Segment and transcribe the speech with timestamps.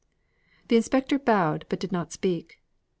[0.69, 2.59] The inspector bowed but did not speak.